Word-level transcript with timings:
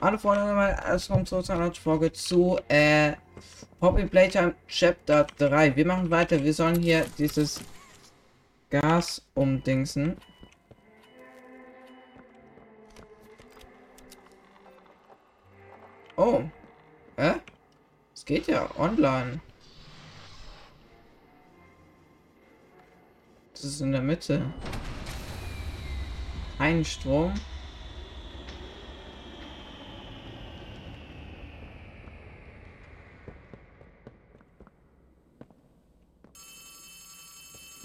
Hallo 0.00 0.18
Freunde, 0.18 0.76
es 0.92 1.06
kommt 1.06 1.28
zu 1.28 1.36
einer 1.48 1.72
Folge 1.72 2.12
zu 2.12 2.58
äh, 2.68 3.12
Poppy 3.78 4.04
Playtime 4.04 4.54
Chapter 4.66 5.24
3. 5.38 5.76
Wir 5.76 5.86
machen 5.86 6.10
weiter. 6.10 6.42
Wir 6.42 6.52
sollen 6.52 6.82
hier 6.82 7.06
dieses 7.16 7.60
Gas 8.70 9.22
umdingsen. 9.34 10.16
Oh. 16.16 16.42
Hä? 17.16 17.34
Es 18.14 18.24
geht 18.24 18.48
ja 18.48 18.68
online. 18.76 19.40
Das 23.52 23.62
ist 23.62 23.80
in 23.80 23.92
der 23.92 24.02
Mitte. 24.02 24.52
Ein 26.58 26.84
Strom. 26.84 27.32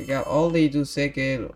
Digga, 0.09 0.25
Olli, 0.25 0.67
du 0.67 0.85
Säckel. 0.85 1.53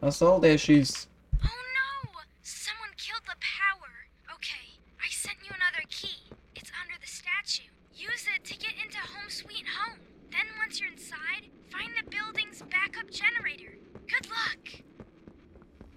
Was 0.00 0.16
soll 0.16 0.40
der 0.40 0.56
Schiss? 0.56 1.08
Oh 1.44 1.46
no! 1.46 2.10
Someone 2.42 2.88
killed 2.96 3.20
the 3.26 3.36
power. 3.36 3.92
Okay, 4.32 4.80
I 4.98 5.10
sent 5.10 5.36
you 5.44 5.50
another 5.54 5.84
key. 5.90 6.16
It's 6.56 6.72
under 6.80 6.98
the 7.02 7.06
statue. 7.06 7.68
Use 7.94 8.26
it 8.34 8.44
to 8.44 8.54
get 8.56 8.72
into 8.82 8.96
Home 8.96 9.28
Sweet 9.28 9.66
Home. 9.76 9.98
Then 10.30 10.46
once 10.56 10.80
you're 10.80 10.90
inside, 10.90 11.50
find 11.70 11.92
the 11.94 12.08
building's 12.08 12.62
backup 12.62 13.10
generator. 13.10 13.76
Good 14.08 14.26
luck. 14.30 14.82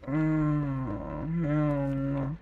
Oh, 0.09 1.25
no. 1.29 2.37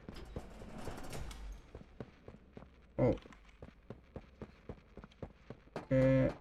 Oh. 2.98 3.16
Okay. 5.92 6.34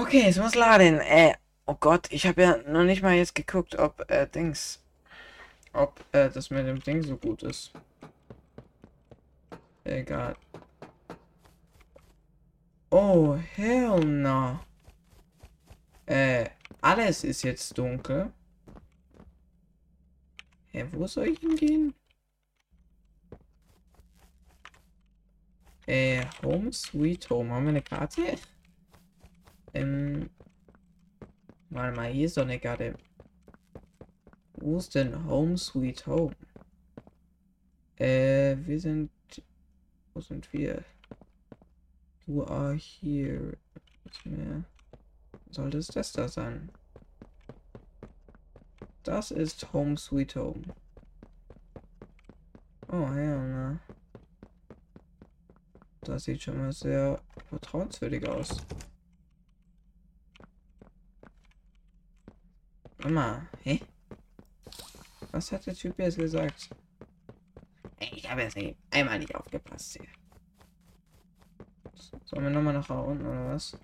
Okay, 0.00 0.24
es 0.28 0.38
muss 0.38 0.54
laden. 0.54 0.98
Äh, 1.00 1.34
oh 1.66 1.74
Gott, 1.78 2.10
ich 2.10 2.26
habe 2.26 2.40
ja 2.40 2.56
noch 2.66 2.84
nicht 2.84 3.02
mal 3.02 3.14
jetzt 3.16 3.34
geguckt, 3.34 3.78
ob, 3.78 4.10
äh, 4.10 4.26
Dings. 4.26 4.82
Ob, 5.74 6.02
äh, 6.12 6.30
das 6.30 6.48
mit 6.48 6.66
dem 6.66 6.80
Ding 6.80 7.02
so 7.02 7.18
gut 7.18 7.42
ist. 7.42 7.70
Egal. 9.84 10.36
Oh, 12.90 13.36
hell 13.56 14.00
no. 14.00 14.60
Äh, 16.06 16.48
alles 16.80 17.22
ist 17.22 17.42
jetzt 17.42 17.76
dunkel. 17.76 18.32
Hä, 20.72 20.86
wo 20.92 21.06
soll 21.06 21.28
ich 21.28 21.40
hingehen? 21.40 21.92
Äh, 25.86 26.24
Home 26.42 26.72
Sweet 26.72 27.28
Home. 27.28 27.52
Haben 27.52 27.64
wir 27.64 27.70
eine 27.70 27.82
Karte? 27.82 28.38
Ähm. 29.74 30.30
Warte 31.70 31.96
mal, 31.96 32.10
hier 32.10 32.26
ist 32.26 32.36
doch 32.36 32.42
eine 32.42 32.58
Karte. 32.58 32.94
Wo 34.54 34.78
ist 34.78 34.94
denn 34.94 35.24
Home 35.26 35.56
Sweet 35.56 36.06
Home? 36.06 36.34
Äh, 37.96 38.56
wir 38.66 38.80
sind. 38.80 39.10
Wo 40.12 40.20
sind 40.20 40.52
wir? 40.52 40.84
Du 42.26 42.44
are 42.44 42.74
here. 42.74 43.56
Was 44.04 44.24
mehr? 44.24 44.64
Sollte 45.50 45.78
es 45.78 45.88
das 45.88 46.12
da 46.12 46.28
sein? 46.28 46.70
Das 49.02 49.30
ist 49.30 49.72
Home 49.72 49.96
Sweet 49.96 50.36
Home. 50.36 50.62
Oh, 52.88 53.08
ja, 53.14 53.46
na. 53.46 53.80
Das 56.02 56.24
sieht 56.24 56.42
schon 56.42 56.58
mal 56.58 56.72
sehr 56.72 57.20
vertrauenswürdig 57.48 58.28
aus. 58.28 58.48
Mama, 63.10 63.48
hä? 63.64 63.80
Was 65.32 65.50
hat 65.50 65.66
der 65.66 65.74
Typ 65.74 65.98
jetzt 65.98 66.16
gesagt? 66.16 66.70
Ich 67.98 68.30
habe 68.30 68.42
jetzt 68.42 68.56
einmal 68.92 69.18
nicht 69.18 69.34
aufgepasst 69.34 69.94
hier. 69.94 70.06
Sollen 72.24 72.44
wir 72.44 72.50
nochmal 72.50 72.74
nach 72.74 72.88
unten 72.88 73.26
oder 73.26 73.54
was? 73.54 73.76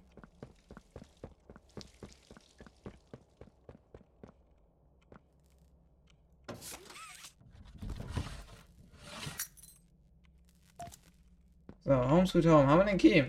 So, 11.85 11.95
Home 11.95 12.27
Sweet 12.29 12.47
Home. 12.47 12.69
Haben 12.69 12.79
wir 12.79 12.85
den 12.85 12.99
Key? 12.99 13.25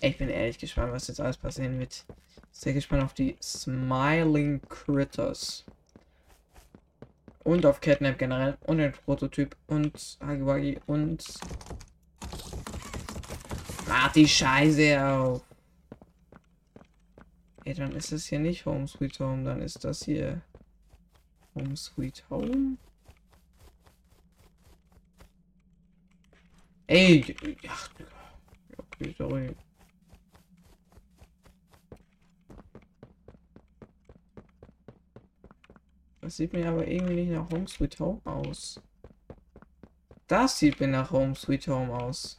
Ich 0.00 0.16
bin 0.16 0.30
ehrlich 0.30 0.58
gespannt, 0.58 0.92
was 0.92 1.08
jetzt 1.08 1.20
alles 1.20 1.36
passieren 1.36 1.78
wird. 1.78 2.06
Sehr 2.62 2.74
gespannt 2.74 3.02
auf 3.02 3.12
die 3.12 3.36
Smiling 3.42 4.62
Critters. 4.68 5.64
Und 7.42 7.66
auf 7.66 7.80
Catnap 7.80 8.18
generell. 8.18 8.56
Und 8.60 8.78
den 8.78 8.92
Prototyp. 8.92 9.56
Und 9.66 10.16
Hagiwagi. 10.20 10.78
Und... 10.86 11.24
Mach 13.88 14.12
die 14.12 14.28
Scheiße 14.28 15.04
auf. 15.04 15.42
Ey, 17.64 17.74
dann 17.74 17.96
ist 17.96 18.12
das 18.12 18.26
hier 18.26 18.38
nicht 18.38 18.64
Home 18.64 18.86
Sweet 18.86 19.18
Home. 19.18 19.42
Dann 19.42 19.60
ist 19.60 19.84
das 19.84 20.04
hier 20.04 20.40
Home 21.56 21.76
Sweet 21.76 22.22
Home. 22.30 22.76
Ey, 26.86 27.58
ach, 27.68 27.90
okay, 28.78 29.12
sorry. 29.18 29.56
Das 36.32 36.38
sieht 36.38 36.54
mir 36.54 36.66
aber 36.66 36.88
irgendwie 36.88 37.26
nicht 37.26 37.32
nach 37.32 37.50
Home 37.50 37.68
Sweet 37.68 38.00
Home 38.00 38.22
aus. 38.24 38.80
Das 40.28 40.58
sieht 40.58 40.80
mir 40.80 40.88
nach 40.88 41.10
Home 41.10 41.34
Sweet 41.34 41.68
Home 41.68 41.92
aus. 41.92 42.38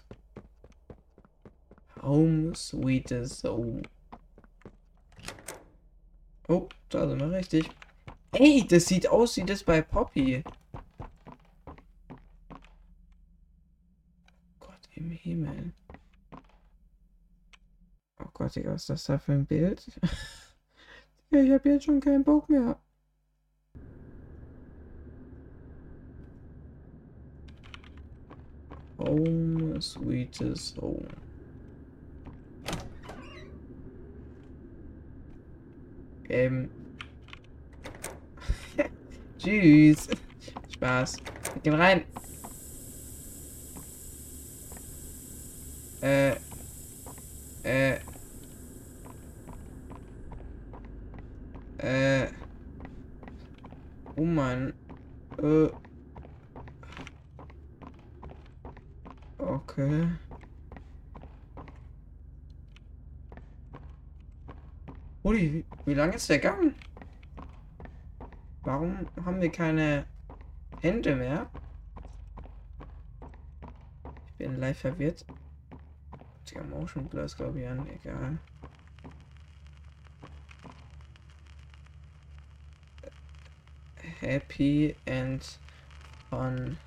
Home 2.02 2.56
Sweetest 2.56 3.44
Home. 3.44 3.84
Oh, 6.48 6.68
da 6.90 7.08
sind 7.08 7.20
wir 7.20 7.30
richtig. 7.30 7.70
Ey, 8.32 8.66
das 8.68 8.88
sieht 8.88 9.08
aus 9.08 9.38
wie 9.38 9.44
das 9.44 9.64
bei 9.64 9.84
Poppy. 9.84 10.44
Gott 14.60 14.90
im 14.96 15.12
Himmel. 15.12 15.72
Oh 18.18 18.30
Gott, 18.34 18.56
Digga, 18.56 18.72
was 18.72 18.82
ist 18.82 18.90
das 18.90 19.04
da 19.04 19.20
für 19.20 19.34
ein 19.34 19.46
Bild? 19.46 19.86
ich 21.30 21.52
habe 21.52 21.70
jetzt 21.70 21.86
schon 21.86 22.00
keinen 22.00 22.24
Bock 22.24 22.50
mehr. 22.50 22.80
Home, 29.14 29.80
sweetest 29.80 30.76
home. 30.82 31.08
Ähm. 36.30 36.72
Tschüss. 39.38 40.08
Spaß. 40.74 41.18
Wir 41.54 41.62
gehen 41.62 41.74
rein. 41.76 42.06
Äh. 46.02 46.36
Äh. 47.62 48.00
Äh. 51.78 52.28
Oh 54.16 54.26
Mann. 54.26 54.74
Äh. 55.38 55.68
Okay. 59.54 60.08
Uli, 65.24 65.66
wie, 65.94 65.96
wie 65.96 66.00
lang 66.00 66.14
ist 66.14 66.28
der 66.28 66.40
Gang? 66.40 66.74
Warum 68.64 69.08
haben 69.24 69.42
wir 69.42 69.52
keine 69.52 70.06
Hände 70.82 71.16
mehr? 71.16 71.50
Ich 74.28 74.34
bin 74.38 74.60
live 74.60 74.80
verwirrt. 74.80 75.24
Der 76.52 76.64
Motion 76.64 77.08
Blur 77.08 77.24
ist 77.24 77.38
glaube 77.38 77.62
ich 77.62 77.68
an, 77.68 77.88
egal. 77.88 78.40
Happy 84.20 84.96
and 85.08 85.60
fun 86.30 86.78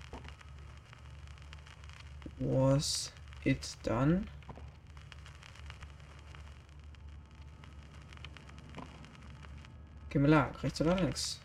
was 2.38 3.12
it 3.44 3.76
done? 3.82 4.26
Right, 10.16 10.22
wir 10.22 10.30
lang. 10.30 10.54
Rechts 10.62 10.80
oder 10.80 10.94
links? 10.94 11.40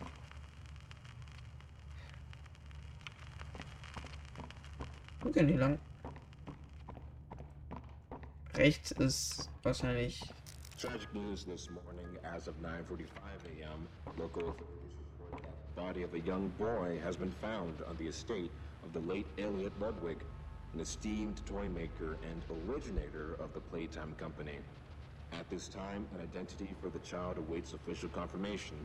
Wo 5.19 5.29
gehen 5.29 5.47
die 5.47 5.57
lang? 5.57 5.77
Rechts 8.53 8.91
ist 8.91 9.49
wahrscheinlich. 9.63 10.21
Tragic 10.77 11.13
news 11.13 11.43
this 11.43 11.69
morning 11.69 12.17
as 12.23 12.47
of 12.47 12.55
9:45 12.61 13.09
a.m. 13.59 13.89
Local 14.17 14.47
authorities 14.47 14.95
report 15.19 15.43
that 15.43 15.75
the 15.75 15.81
body 15.81 16.03
of 16.03 16.13
a 16.13 16.19
young 16.21 16.47
boy 16.57 16.97
has 17.03 17.17
been 17.17 17.33
found 17.41 17.81
on 17.89 17.97
the 17.97 18.07
estate 18.07 18.51
of 18.85 18.93
the 18.93 19.01
late 19.01 19.27
Elliot 19.37 19.73
Ludwig, 19.81 20.23
an 20.73 20.79
esteemed 20.79 21.45
toy 21.45 21.67
maker 21.67 22.17
and 22.23 22.41
originator 22.69 23.35
of 23.43 23.53
the 23.53 23.59
Playtime 23.59 24.15
Company. 24.17 24.59
At 25.31 25.49
this 25.49 25.67
time, 25.67 26.07
an 26.15 26.21
identity 26.21 26.69
for 26.81 26.89
the 26.89 26.99
child 26.99 27.37
awaits 27.37 27.73
official 27.73 28.09
confirmation. 28.09 28.77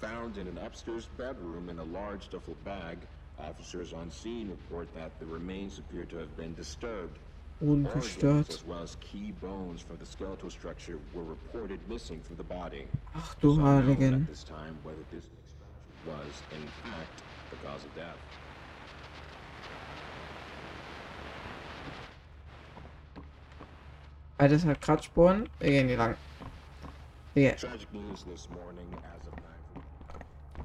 Found 0.00 0.38
in 0.38 0.46
an 0.46 0.58
upstairs 0.58 1.08
bedroom 1.16 1.68
in 1.68 1.78
a 1.78 1.84
large 1.84 2.30
duffel 2.30 2.56
bag, 2.64 2.98
officers 3.38 3.92
on 3.92 4.10
scene 4.10 4.48
report 4.48 4.88
that 4.94 5.18
the 5.18 5.26
remains 5.26 5.78
appear 5.78 6.04
to 6.04 6.16
have 6.16 6.36
been 6.36 6.54
disturbed. 6.54 7.18
Ungestört. 7.60 8.50
as 8.50 8.64
well 8.64 8.84
as 8.84 8.96
key 9.00 9.32
bones 9.32 9.80
from 9.80 9.96
the 9.96 10.06
skeletal 10.06 10.48
structure 10.48 11.00
were 11.12 11.24
reported 11.24 11.80
missing 11.88 12.20
from 12.20 12.36
the 12.36 12.44
body. 12.44 12.86
Ach 13.16 13.36
du 13.40 13.56
Heiligen. 13.56 14.22
At 14.22 14.28
this 14.28 14.44
time, 14.44 14.78
whether 14.84 15.02
this 15.10 15.24
was 16.06 16.42
in 16.52 16.62
fact 16.88 17.22
the 17.50 17.56
cause 17.66 17.84
of 17.84 17.94
death. 17.96 18.16
Beides 24.38 24.64
hat 24.64 24.80
Kratzspuren. 24.80 25.48
Wir 25.58 25.70
gehen 25.70 25.88
hier 25.88 25.96
lang. 25.96 26.14
Hier. 27.34 27.56
Tragic 27.56 27.92
news 27.92 28.24
this 28.24 28.48
morning 28.50 28.86
as 28.94 29.26
of 29.26 29.34
9. 29.34 30.62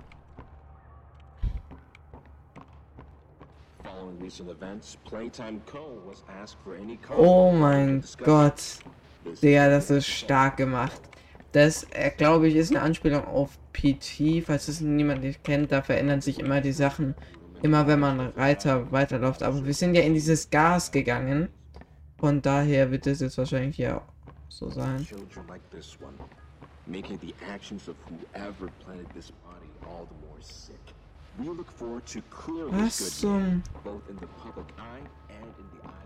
Following 3.84 4.20
recent 4.22 4.50
events, 4.52 4.98
Playtime 5.06 5.60
Co. 5.66 6.04
was 6.06 6.24
asked 6.40 6.58
for 6.64 6.76
any 6.76 7.00
Oh 7.18 7.52
mein. 7.52 8.04
Gott. 8.24 8.62
Digga, 9.42 9.70
das 9.70 9.90
ist 9.90 10.08
stark 10.08 10.58
gemacht. 10.58 11.02
Das, 11.52 11.88
äh, 11.94 12.12
glaube 12.16 12.48
ich, 12.50 12.56
ist 12.56 12.70
eine 12.70 12.82
Anspielung 12.82 13.26
auf 13.26 13.58
PT. 13.74 14.44
Falls 14.46 14.68
es 14.68 14.82
niemand 14.82 15.24
nicht 15.24 15.44
kennt, 15.44 15.72
da 15.72 15.82
verändern 15.82 16.22
sich 16.22 16.40
immer 16.40 16.62
die 16.62 16.74
Sachen. 16.74 17.16
Immer 17.64 17.88
wenn 17.88 18.00
man 18.00 18.20
Reiter 18.20 18.92
weiterläuft. 18.92 19.42
Aber 19.42 19.66
wir 19.66 19.74
sind 19.74 19.96
ja 19.96 20.04
in 20.04 20.14
dieses 20.14 20.52
Gas 20.52 20.92
gegangen. 20.92 21.50
Von 22.24 22.42
daher 22.42 22.90
wird 22.90 23.06
es 23.06 23.20
jetzt 23.20 23.38
wahrscheinlich 23.38 23.76
hier 23.76 24.02
so 24.48 24.70
sein. 24.70 25.06
making 26.88 27.18
the 27.20 27.36
actions 27.50 27.90
of 27.90 27.98
whoever 28.08 28.70
planted 28.80 29.10
this 29.14 29.32
body 29.44 29.70
all 29.86 30.06
the 30.06 30.28
more 30.28 30.40
sick. 30.40 30.80
We 31.38 31.50
look 31.50 31.70
forward 31.70 32.06
to 32.08 32.22
clearing 32.30 32.78
this 32.78 33.22
good 33.22 33.62
both 33.84 34.10
in 34.10 34.16
the 34.22 34.28
public 34.42 34.68
eye 34.78 35.04
and 35.30 35.54
in 35.60 35.66
the 35.76 35.86
eyes 35.86 36.03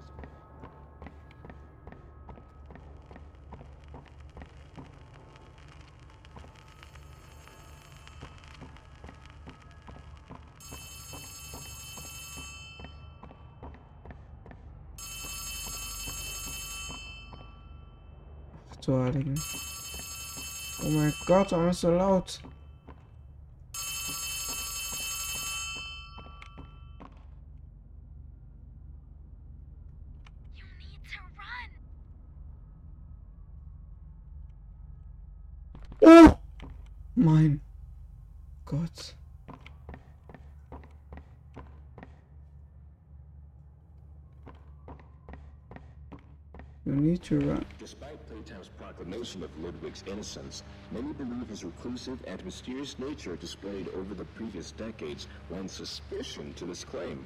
Du 18.88 18.98
Heiligen. 18.98 19.38
Oh 20.82 20.90
mein 20.90 21.14
Gott, 21.26 21.52
warum 21.52 21.68
ist 21.68 21.82
so 21.82 21.92
laut? 21.92 22.40
Oh! 36.00 36.38
Mein 37.16 37.60
Gott. 38.64 39.18
You 46.88 46.96
need 46.96 47.22
to 47.24 47.40
run. 47.40 47.66
Despite 47.80 48.18
Playtime's 48.30 48.70
proclamation 48.70 49.44
of 49.44 49.50
Ludwig's 49.60 50.06
innocence, 50.08 50.64
many 50.90 51.12
believe 51.12 51.50
his 51.50 51.66
reclusive 51.66 52.18
and 52.26 52.46
mysterious 52.46 52.98
nature 52.98 53.36
displayed 53.36 53.90
over 53.90 54.14
the 54.14 54.24
previous 54.24 54.72
decades 54.72 55.28
lend 55.50 55.70
suspicion 55.70 56.54
to 56.54 56.64
this 56.64 56.86
claim. 56.86 57.26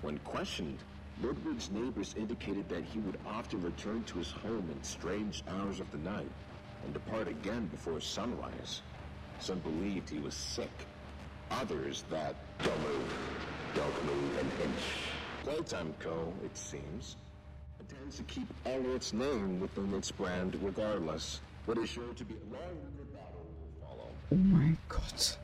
When 0.00 0.16
questioned, 0.20 0.78
Ludwig's 1.22 1.70
neighbors 1.70 2.14
indicated 2.16 2.70
that 2.70 2.84
he 2.84 3.00
would 3.00 3.18
often 3.26 3.60
return 3.60 4.02
to 4.04 4.16
his 4.16 4.30
home 4.30 4.70
in 4.72 4.82
strange 4.82 5.44
hours 5.46 5.78
of 5.78 5.90
the 5.92 5.98
night 5.98 6.32
and 6.82 6.94
depart 6.94 7.28
again 7.28 7.66
before 7.66 8.00
sunrise. 8.00 8.80
Some 9.40 9.58
believed 9.58 10.08
he 10.08 10.20
was 10.20 10.32
sick. 10.32 10.72
Others 11.50 12.06
that 12.08 12.34
don't 12.64 12.80
move, 12.80 13.14
don't 13.74 14.04
move 14.06 14.38
an 14.38 14.50
inch. 14.64 14.84
Playtime 15.44 15.94
Co., 15.98 16.32
it 16.42 16.56
seems, 16.56 17.16
intends 17.90 18.16
to 18.16 18.22
keep 18.24 18.48
Elliot's 18.64 19.12
name 19.12 19.60
within 19.60 19.92
its 19.94 20.10
brand 20.10 20.56
regardless. 20.62 21.40
What 21.66 21.78
is 21.78 21.88
sure 21.90 22.14
to 22.14 22.24
be 22.24 22.34
a 22.34 22.52
long 22.52 22.76
battle 23.12 23.46
will 23.58 23.86
follow. 23.86 24.08
Oh 24.32 24.76
Gott. 24.88 25.38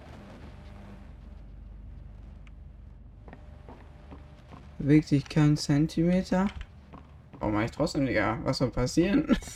Bewegt 4.78 5.08
sich 5.08 5.28
kein 5.28 5.56
Zentimeter. 5.56 6.48
Oh 7.40 7.48
mein 7.48 7.66
ich 7.66 7.70
trotzdem, 7.72 8.06
Digga. 8.06 8.38
Was 8.44 8.58
soll 8.58 8.70
passieren? 8.70 9.36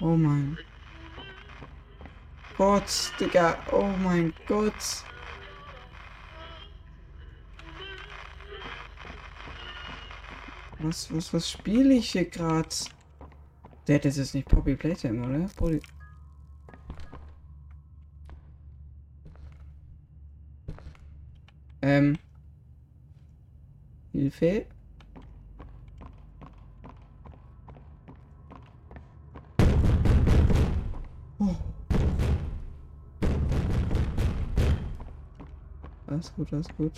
Oh 0.00 0.16
mein 0.16 0.56
Gott, 2.56 3.12
Digga. 3.18 3.58
Oh 3.72 3.90
mein 4.00 4.32
Gott. 4.46 5.02
Was, 10.80 11.12
was, 11.12 11.34
was 11.34 11.50
spiele 11.50 11.94
ich 11.94 12.12
hier 12.12 12.24
gerade? 12.24 12.68
Der 13.86 13.96
hat 13.96 14.04
jetzt 14.04 14.34
nicht 14.34 14.48
Poppy 14.48 14.76
Playtime, 14.76 15.26
oder? 15.26 15.48
Poppy. 15.56 15.80
Ähm. 21.82 22.18
Hilfe. 24.12 24.66
Oh. 31.40 31.56
Alles 36.06 36.34
gut, 36.34 36.52
alles 36.52 36.68
gut. 36.76 36.92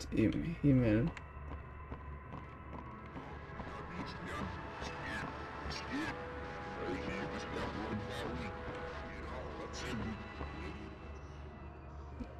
Gott 0.00 0.18
im 0.18 0.56
Himmel. 0.62 1.10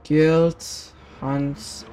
Guild, 0.04 0.94
Hans. 1.20 1.86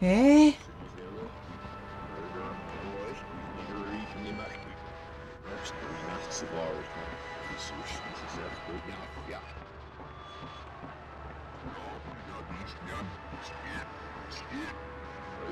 Hä? 0.00 0.54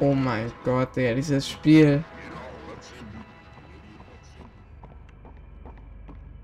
Oh 0.01 0.15
mein 0.15 0.53
Gott, 0.65 0.95
Digga, 0.95 1.15
dieses 1.15 1.49
Spiel. 1.49 2.05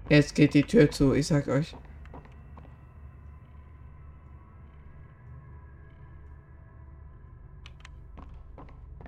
Jetzt 0.08 0.34
geht 0.34 0.54
die 0.54 0.62
Tür 0.64 0.90
zu, 0.90 1.14
ich 1.14 1.26
sag 1.26 1.46
euch. 1.48 1.74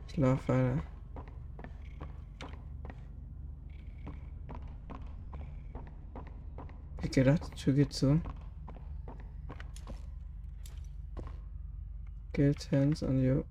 Ich 0.08 0.16
lauf 0.16 0.38
weiter. 0.48 0.82
Wir 7.00 7.05
gedacht, 7.16 7.50
die 7.50 7.56
Tür 7.56 7.72
geht 7.72 7.92
zu. 7.92 8.20
Get 12.32 12.70
hands 12.70 13.02
on 13.02 13.22
you. 13.22 13.42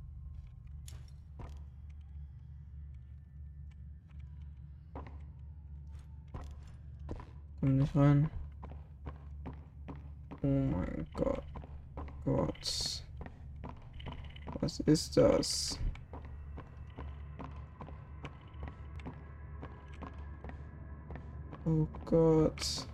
Komm 7.60 7.78
nicht 7.78 7.96
rein. 7.96 8.30
Oh 10.44 10.48
mein 10.48 11.08
Gott. 11.16 11.44
Gott. 12.24 13.04
Was 14.62 14.80
ist 14.82 15.18
das? 15.18 15.80
Oh 21.66 21.88
Gott. 22.06 22.88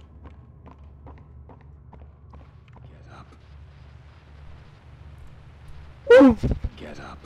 Get 2.88 3.12
up. 3.12 3.26
Uh. 6.10 6.36
Get 6.78 7.00
up. 7.00 7.18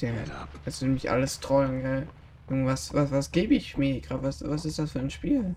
Damn. 0.00 0.30
Up. 0.30 0.48
Das 0.64 0.78
sind 0.78 0.94
mich 0.94 1.10
alles 1.10 1.40
trollen, 1.40 1.82
gell? 1.82 2.08
Irgendwas, 2.48 2.94
was, 2.94 3.10
was 3.10 3.32
gebe 3.32 3.54
ich 3.54 3.76
mir 3.76 4.00
gerade? 4.00 4.22
Was, 4.22 4.46
was 4.48 4.64
ist 4.64 4.78
das 4.78 4.92
für 4.92 5.00
ein 5.00 5.10
Spiel? 5.10 5.56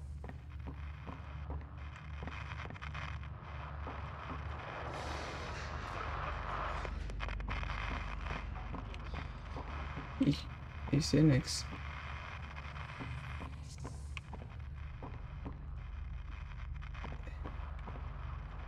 Ich, 10.19 10.45
ich 10.91 11.05
sehe 11.05 11.23
nichts. 11.23 11.65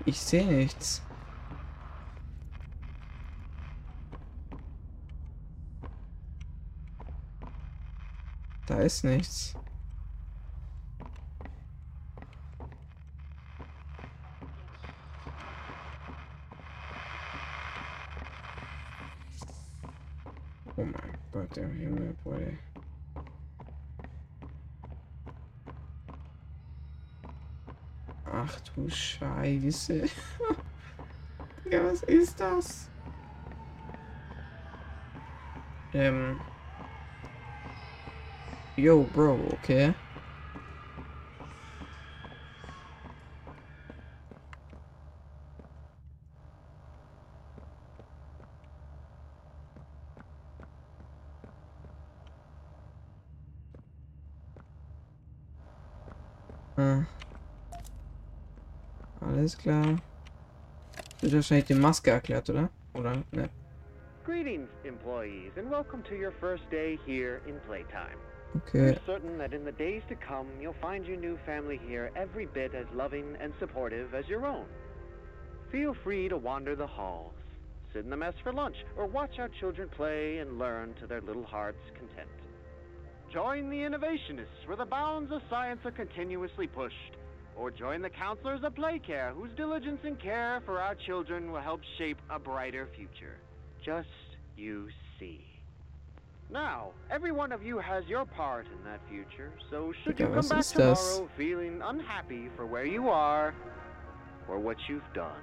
Ich 0.05 0.19
sehe 0.19 0.45
nichts. 0.45 1.01
Ist 8.83 9.03
nichts. 9.03 9.55
Oh 20.75 20.83
mein 20.83 21.17
Gott, 21.31 21.55
der 21.55 21.67
Himmel, 21.67 22.15
Boy. 22.23 22.57
Ach 28.25 28.59
du 28.61 28.89
Scheiße. 28.89 30.03
ja, 31.69 31.83
was 31.85 32.03
ist 32.03 32.39
das? 32.39 32.89
Ähm. 35.93 36.39
Yo, 38.75 39.03
Bro, 39.03 39.39
okay. 39.53 39.93
Ah. 56.75 57.05
Alles 59.21 59.55
klar. 59.55 59.99
Wird 61.21 61.33
wahrscheinlich 61.33 61.65
die 61.65 61.75
Maske 61.75 62.09
erklärt, 62.09 62.49
oder? 62.49 62.69
Oder? 62.95 63.23
Ne. 63.31 63.49
Greetings, 64.25 64.69
employees, 64.83 65.51
and 65.57 65.69
welcome 65.69 66.01
to 66.03 66.15
your 66.15 66.31
first 66.31 66.67
day 66.71 66.97
here 67.05 67.41
in 67.45 67.59
Playtime. 67.67 68.17
Okay. 68.55 68.79
We're 68.79 68.99
certain 69.05 69.37
that 69.39 69.53
in 69.53 69.65
the 69.65 69.71
days 69.71 70.03
to 70.09 70.15
come, 70.15 70.47
you'll 70.61 70.75
find 70.81 71.05
your 71.05 71.17
new 71.17 71.39
family 71.45 71.79
here 71.87 72.11
every 72.15 72.45
bit 72.45 72.75
as 72.75 72.85
loving 72.93 73.35
and 73.41 73.53
supportive 73.59 74.13
as 74.13 74.27
your 74.27 74.45
own. 74.45 74.65
Feel 75.71 75.95
free 76.03 76.29
to 76.29 76.37
wander 76.37 76.75
the 76.75 76.85
halls, 76.85 77.33
sit 77.93 78.03
in 78.03 78.11
the 78.11 78.17
mess 78.17 78.35
for 78.43 78.53
lunch, 78.53 78.75
or 78.95 79.07
watch 79.07 79.39
our 79.39 79.49
children 79.59 79.89
play 79.89 80.37
and 80.37 80.59
learn 80.59 80.93
to 80.99 81.07
their 81.07 81.21
little 81.21 81.43
hearts' 81.43 81.79
content. 81.97 82.29
Join 83.33 83.69
the 83.69 83.77
innovationists 83.77 84.67
where 84.67 84.77
the 84.77 84.85
bounds 84.85 85.31
of 85.31 85.41
science 85.49 85.79
are 85.85 85.91
continuously 85.91 86.67
pushed. 86.67 87.17
Or 87.55 87.69
join 87.69 88.01
the 88.01 88.09
counselors 88.09 88.61
of 88.63 88.73
Playcare 88.73 89.31
whose 89.33 89.51
diligence 89.55 89.99
and 90.03 90.19
care 90.19 90.61
for 90.65 90.79
our 90.79 90.95
children 90.95 91.51
will 91.51 91.61
help 91.61 91.81
shape 91.97 92.17
a 92.29 92.39
brighter 92.39 92.87
future. 92.95 93.37
Just 93.85 94.07
you 94.55 94.89
see. 95.19 95.52
Now, 96.49 96.91
every 97.09 97.31
one 97.31 97.51
of 97.51 97.63
you 97.63 97.79
has 97.79 98.05
your 98.05 98.25
part 98.25 98.67
in 98.67 98.83
that 98.85 98.99
future, 99.09 99.51
so 99.71 99.91
should 100.03 100.19
you 100.19 100.27
come 100.27 100.47
back 100.47 100.59
das? 100.59 100.71
tomorrow 100.71 101.29
feeling 101.35 101.81
unhappy 101.83 102.49
for 102.55 102.65
where 102.65 102.85
you 102.85 103.09
are 103.09 103.55
or 104.47 104.59
what 104.59 104.77
you've 104.87 105.01
done, 105.13 105.41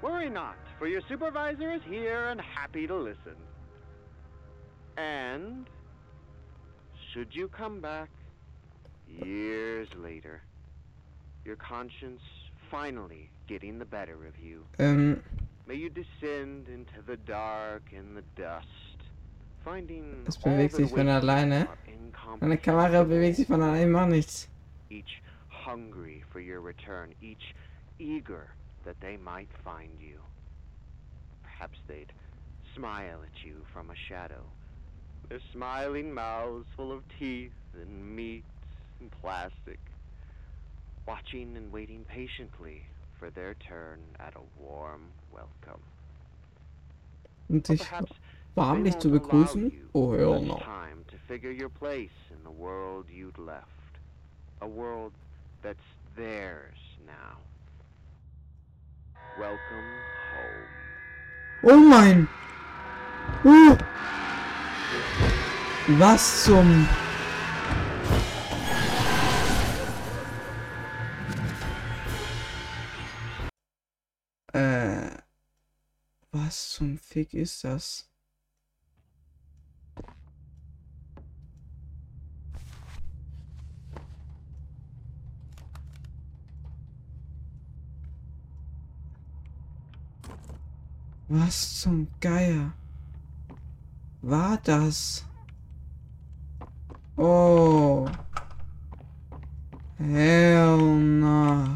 worry 0.00 0.30
not, 0.30 0.56
for 0.78 0.86
your 0.86 1.02
supervisor 1.08 1.72
is 1.72 1.82
here 1.88 2.28
and 2.28 2.40
happy 2.40 2.86
to 2.86 2.94
listen. 2.94 3.36
And 4.96 5.66
should 7.12 7.28
you 7.32 7.48
come 7.48 7.80
back 7.80 8.08
years 9.08 9.88
later, 9.96 10.40
your 11.44 11.56
conscience 11.56 12.22
finally 12.70 13.28
getting 13.48 13.78
the 13.78 13.84
better 13.84 14.24
of 14.26 14.38
you, 14.42 14.64
Ähm, 14.78 15.20
May 15.66 15.76
you 15.76 15.88
descend 15.88 16.68
into 16.68 17.00
the 17.06 17.16
dark 17.16 17.82
and 17.96 18.14
the 18.16 18.22
dust, 18.36 18.66
Es 20.26 20.36
bewegt 20.36 20.74
sich 20.74 20.90
von 20.90 21.08
alleine. 21.08 21.68
meine 22.40 22.58
Kamera 22.58 23.02
bewegt 23.02 23.36
sich 23.36 23.46
von 23.46 23.62
allein, 23.62 23.90
mach 23.90 24.06
nichts. 24.06 24.48
Each 24.90 25.22
hungry 25.48 26.22
for 26.30 26.40
your 26.40 26.60
return, 26.60 27.14
each 27.22 27.54
eager 27.98 28.48
that 28.84 29.00
they 29.00 29.16
might 29.16 29.48
find 29.64 29.90
you. 30.00 30.18
Perhaps 31.42 31.78
they'd 31.88 32.12
smile 32.74 33.22
at 33.22 33.44
you 33.44 33.54
from 33.72 33.90
a 33.90 33.96
shadow, 34.08 34.44
their 35.28 35.40
smiling 35.52 36.12
mouths 36.12 36.66
full 36.76 36.92
of 36.92 37.02
teeth 37.18 37.52
and 37.74 38.14
meat 38.14 38.44
and 39.00 39.10
plastic, 39.22 39.80
watching 41.06 41.56
and 41.56 41.72
waiting 41.72 42.04
patiently 42.04 42.82
for 43.18 43.30
their 43.30 43.54
turn 43.54 44.00
at 44.20 44.34
a 44.36 44.62
warm 44.62 45.02
welcome. 45.32 45.80
Und 47.48 47.68
Or 47.70 47.76
dich 48.54 48.62
perhaps 48.62 48.68
warm 48.68 48.84
they 48.84 48.90
dich 48.90 48.98
zu 49.00 49.10
begrüßen? 49.10 49.72
Oh, 49.92 50.12
hell 50.12 50.40
much 50.40 50.48
no. 50.48 50.56
time 50.58 51.04
to 51.08 51.16
figure 51.26 51.50
your 51.50 51.70
place 51.70 52.10
in 52.30 52.42
the 52.44 52.50
world 52.50 53.06
you'd 53.10 53.38
left. 53.38 53.68
A 54.60 54.66
world 54.66 55.12
that's 55.62 55.84
theirs 56.16 56.78
now. 57.06 57.38
Welcome 59.38 59.58
home. 60.32 60.68
Oh 61.64 61.80
mein! 61.80 62.28
Uh! 63.44 63.76
Was 65.98 66.44
zum... 66.44 66.88
Äh... 74.52 75.10
Was 76.30 76.70
zum 76.70 76.98
Fick 76.98 77.34
ist 77.34 77.64
das? 77.64 78.13
Was 91.28 91.80
zum 91.80 92.08
Geier? 92.20 92.72
War 94.20 94.58
das? 94.58 95.24
Oh. 97.16 98.06
Hell 99.96 100.76
no. 100.76 101.74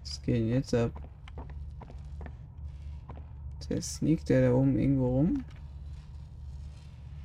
Was 0.00 0.22
geht 0.22 0.36
denn 0.36 0.48
jetzt 0.50 0.72
ab? 0.72 0.92
Der 3.68 3.82
sneakt 3.82 4.28
der 4.28 4.50
da 4.50 4.54
oben 4.54 4.78
irgendwo 4.78 5.08
rum? 5.16 5.44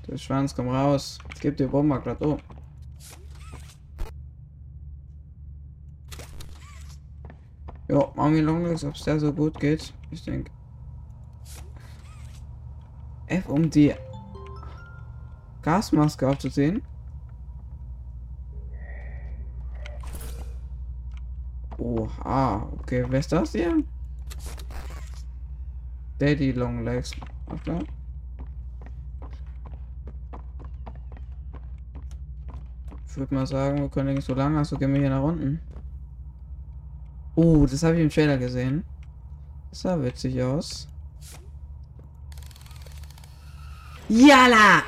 Der 0.08 0.18
Schwanz, 0.18 0.56
komm 0.56 0.70
raus. 0.70 1.20
Gib 1.42 1.58
dir 1.58 1.68
Bomber 1.68 2.00
glatt 2.00 2.22
um. 2.22 2.40
Machen 7.88 8.34
wir 8.34 8.42
Longlegs, 8.42 8.84
ob 8.84 8.96
es 8.96 9.04
der 9.04 9.20
so 9.20 9.32
gut 9.32 9.60
geht. 9.60 9.94
Ich 10.12 10.24
denke. 10.24 10.52
F 13.28 13.48
um 13.48 13.70
die 13.70 13.94
Gasmaske 15.62 16.28
aufzusehen. 16.28 16.82
Oha, 21.78 22.70
okay, 22.80 23.06
wer 23.08 23.20
ist 23.20 23.32
das 23.32 23.52
hier? 23.52 23.84
Daddy 26.20 26.52
Long 26.52 26.84
Legs. 26.84 27.12
Okay. 27.46 27.86
Ich 33.06 33.18
würde 33.18 33.34
mal 33.34 33.48
sagen, 33.48 33.80
wir 33.80 33.90
können 33.90 34.16
nicht 34.16 34.26
so 34.26 34.34
lange, 34.34 34.58
also 34.58 34.78
gehen 34.78 34.94
wir 34.94 35.00
hier 35.00 35.10
nach 35.10 35.24
unten. 35.24 35.60
Oh, 37.40 37.68
das 37.68 37.84
habe 37.84 37.96
ich 37.98 38.02
im 38.02 38.10
Trailer 38.10 38.36
gesehen. 38.40 38.84
Das 39.70 39.82
sah 39.82 40.02
witzig 40.02 40.42
aus. 40.42 40.88
Jala! 44.10 44.82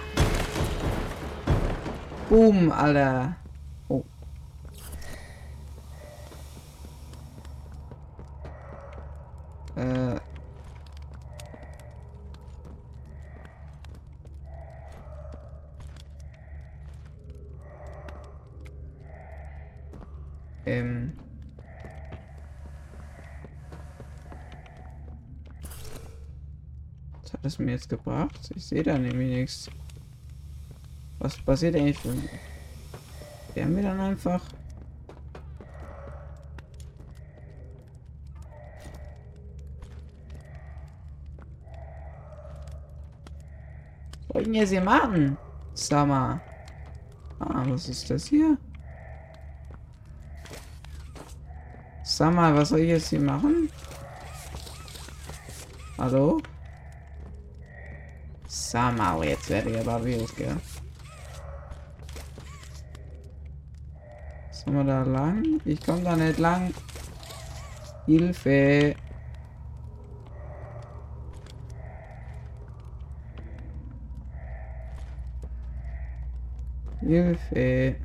Boom, 2.27 2.71
Alter. 2.71 3.35
Oh. 3.87 4.03
Äh. 9.75 10.19
Ähm. 20.65 21.13
Was 27.31 27.33
hat 27.33 27.43
es 27.59 27.65
mir 27.65 27.71
jetzt 27.71 27.89
gebracht? 27.89 28.51
Ich 28.55 28.65
sehe 28.65 28.83
da 28.83 28.97
nämlich 28.97 29.29
nichts. 29.29 29.69
Was 31.19 31.37
passiert 31.37 31.75
eigentlich? 31.75 31.99
Werden 33.53 33.75
wir 33.75 33.83
dann 33.83 33.99
einfach? 33.99 34.41
Denn 44.33 44.53
jetzt 44.53 44.69
hier 44.69 44.81
machen? 44.81 45.37
Summer. 45.75 46.41
Ah, 47.39 47.63
was 47.67 47.87
ist 47.87 48.09
das 48.09 48.25
hier? 48.25 48.57
Sag 52.03 52.33
mal, 52.33 52.55
was 52.55 52.69
soll 52.69 52.79
ich 52.79 52.89
jetzt 52.89 53.09
hier 53.09 53.19
machen? 53.19 53.69
Hallo? 55.99 56.41
Sag 58.71 58.95
mal, 58.95 59.23
jetzt 59.23 59.49
werde 59.49 59.71
ich 59.71 59.79
aber 59.79 60.05
wild, 60.05 60.35
gell? 60.35 60.55
Sollen 64.51 64.77
wir 64.77 64.83
da 64.83 65.01
lang? 65.01 65.59
Ich 65.65 65.83
komme 65.83 66.03
da 66.03 66.15
nicht 66.15 66.37
lang. 66.37 66.71
Hilfe. 68.05 68.93
Hilfe. 76.99 77.95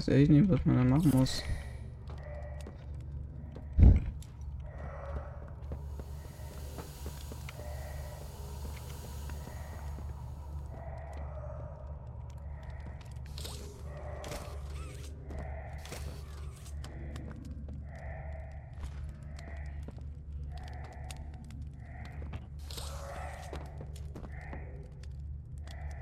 Weiß 0.00 0.08
ich 0.08 0.30
nicht, 0.30 0.48
was 0.48 0.64
man 0.64 0.76
da 0.76 0.84
machen 0.84 1.12
muss. 1.14 1.42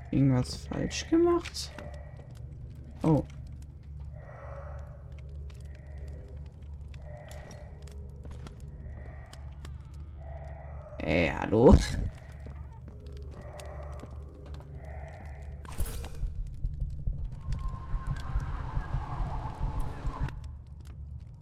Irgendwas 0.09 0.55
falsch 0.55 1.05
gemacht? 1.09 1.71
Oh. 3.03 3.25
Ey, 11.19 11.27
hallo? 11.37 11.75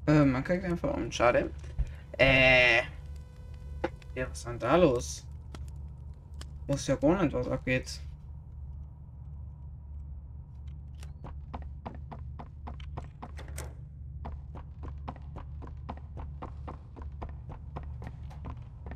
Äh, 0.08 0.26
man 0.26 0.44
kriegt 0.44 0.66
einfach 0.66 0.96
um. 0.96 1.12
Schade. 1.12 1.52
Äh. 2.18 2.78
Ja, 4.16 4.28
was 4.28 4.40
ist 4.40 4.48
denn 4.48 4.58
da 4.58 4.78
los? 4.78 5.28
Muss 6.66 6.88
ja 6.88 6.96
gar 6.96 7.22
nicht, 7.22 7.34
was 7.34 7.48
abgeht. 7.48 8.00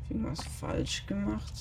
Irgendwas 0.09 0.43
falsch 0.81 1.05
gemacht? 1.05 1.53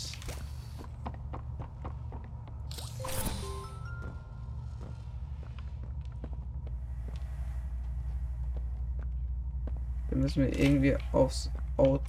Wir 10.08 10.18
müssen 10.18 10.42
wir 10.42 10.58
irgendwie 10.58 10.96
aufs 11.12 11.50
Out. 11.76 12.02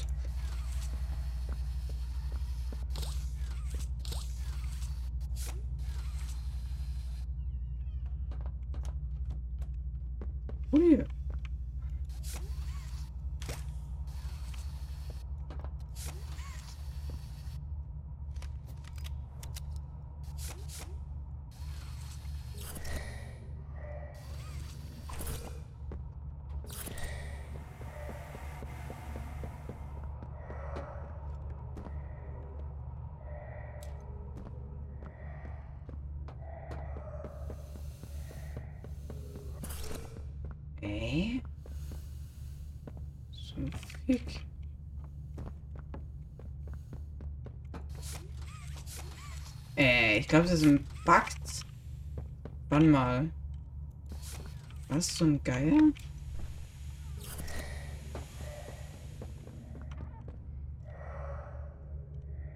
Ui. 10.71 11.04
Äh? 40.82 41.41
Fick. 44.12 44.41
Äh, 49.78 50.17
ich 50.17 50.28
glaube, 50.28 50.43
das 50.43 50.56
ist 50.56 50.65
ein 50.65 50.86
Bug. 51.06 51.24
Wann 52.69 52.91
mal? 52.91 53.30
Was 54.89 55.15
zum 55.15 55.41
Geier? 55.43 55.80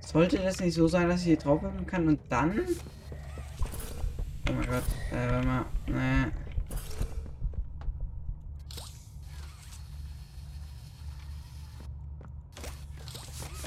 Sollte 0.02 0.38
das 0.38 0.60
nicht 0.60 0.74
so 0.74 0.88
sein, 0.88 1.08
dass 1.08 1.22
ich 1.22 1.28
hier 1.28 1.38
drauf 1.38 1.62
kann 1.88 2.08
und 2.08 2.20
dann? 2.30 2.62
Oh 4.50 4.54
mein 4.54 4.70
Gott, 4.70 4.84
äh, 5.12 5.32
warte 5.32 5.48
mal. 5.48 5.66
Nee. 5.88 6.45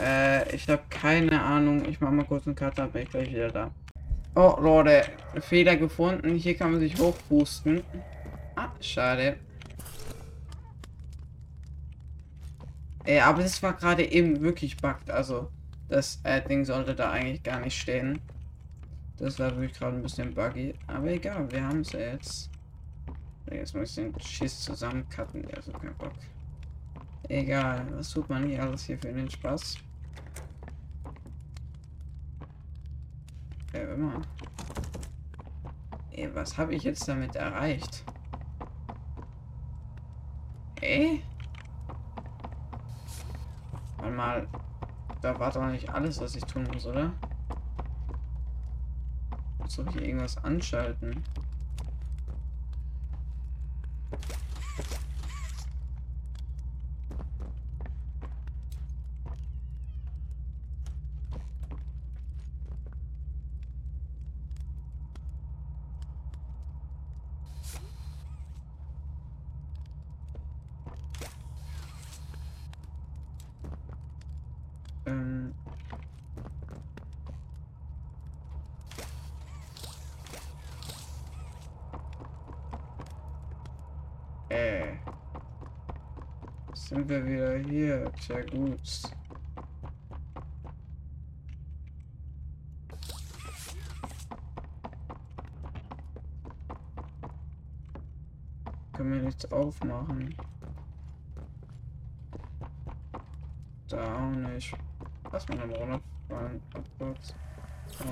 Äh, 0.00 0.54
ich 0.54 0.68
habe 0.68 0.82
keine 0.90 1.42
Ahnung. 1.42 1.84
Ich 1.88 2.00
mache 2.00 2.12
mal 2.12 2.24
kurz 2.24 2.46
einen 2.46 2.56
Cut, 2.56 2.78
dann 2.78 2.90
bin 2.92 3.02
ich 3.02 3.10
gleich 3.10 3.30
wieder 3.30 3.50
da. 3.50 3.70
Oh, 4.34 4.56
Leute. 4.60 5.04
Fehler 5.40 5.76
gefunden. 5.76 6.36
Hier 6.36 6.56
kann 6.56 6.72
man 6.72 6.80
sich 6.80 6.98
hochboosten. 6.98 7.82
Ah, 8.56 8.70
schade. 8.80 9.36
Ey, 13.04 13.20
aber 13.20 13.42
das 13.42 13.62
war 13.62 13.72
gerade 13.72 14.04
eben 14.04 14.40
wirklich 14.40 14.76
buggt. 14.76 15.10
Also, 15.10 15.50
das 15.88 16.20
äh, 16.24 16.42
Ding 16.42 16.64
sollte 16.64 16.94
da 16.94 17.10
eigentlich 17.10 17.42
gar 17.42 17.60
nicht 17.60 17.80
stehen. 17.80 18.20
Das 19.16 19.38
war 19.38 19.50
wirklich 19.56 19.72
gerade 19.72 19.96
ein 19.96 20.02
bisschen 20.02 20.34
buggy. 20.34 20.74
Aber 20.86 21.06
egal, 21.08 21.50
wir 21.50 21.66
haben 21.66 21.80
es 21.80 21.92
ja 21.92 22.00
jetzt. 22.00 22.50
Jetzt 23.50 23.74
muss 23.74 23.90
ich 23.90 24.04
den 24.04 24.20
Schiss 24.20 24.60
zusammencutten. 24.60 25.48
Ja, 25.48 25.60
so 25.62 25.72
kein 25.72 25.94
Bock. 25.96 26.12
Egal, 27.28 27.86
was 27.92 28.10
tut 28.10 28.28
man 28.28 28.46
hier 28.46 28.62
alles 28.62 28.84
hier 28.84 28.98
für 28.98 29.12
den 29.12 29.28
Spaß? 29.28 29.78
Ja, 33.72 33.80
immer. 33.80 34.22
Ey, 36.10 36.34
was 36.34 36.56
habe 36.56 36.74
ich 36.74 36.84
jetzt 36.84 37.06
damit 37.06 37.36
erreicht? 37.36 38.02
Ey? 40.80 41.22
Warte 43.98 44.14
mal, 44.14 44.48
da 45.20 45.38
war 45.38 45.52
doch 45.52 45.66
nicht 45.66 45.90
alles, 45.90 46.20
was 46.20 46.34
ich 46.34 46.44
tun 46.44 46.66
muss, 46.72 46.86
oder? 46.86 47.12
Muss 49.58 49.76
doch 49.76 49.92
hier 49.92 50.02
irgendwas 50.02 50.38
anschalten. 50.38 51.22
Ähm. 75.08 75.54
Äh. 84.50 84.96
Wir 87.08 87.24
wieder 87.26 87.56
hier? 87.56 88.12
Tja 88.20 88.42
gut. 88.42 88.78
Können 98.92 99.12
wir 99.14 99.22
nichts 99.22 99.50
aufmachen? 99.50 100.36
Da 103.88 104.14
auch 104.14 104.30
nicht. 104.30 104.76
Lass 105.32 105.48
mal 105.48 105.62
eine 105.62 105.78
runterfahren. 105.78 106.60
Abwärts. 106.74 107.34
Oh. 108.00 108.04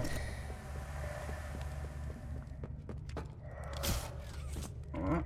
Oh. 4.95 5.23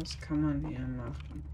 Was 0.00 0.18
kann 0.18 0.40
man 0.40 0.64
hier 0.66 0.80
machen? 0.80 1.44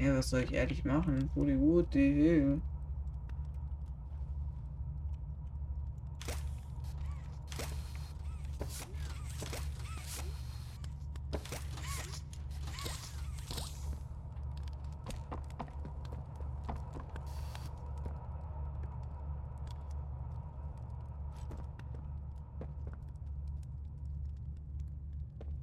Ja, 0.00 0.19
soll 0.30 0.44
ich 0.44 0.52
ehrlich 0.52 0.84
machen? 0.84 1.28
Woody 1.34 1.58
Woody. 1.58 2.60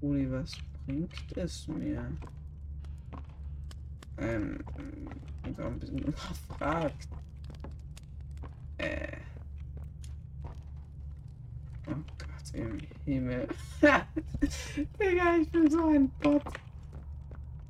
Woody, 0.02 0.30
was 0.30 0.52
bringt 0.86 1.38
es 1.38 1.70
mir? 1.70 2.12
Ähm, 4.28 4.60
war 5.56 5.68
ein 5.68 5.80
bisschen 5.80 6.00
überfragt. 6.00 7.08
Äh. 8.78 9.18
Oh 11.88 11.94
Gott 12.18 12.54
im 12.54 12.78
Himmel. 13.06 13.48
Digga, 15.00 15.36
ich 15.42 15.50
bin 15.50 15.72
so 15.72 15.88
ein 15.88 16.10
Bot. 16.22 16.44